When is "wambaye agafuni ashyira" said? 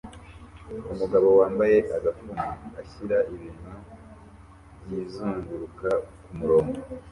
1.39-3.17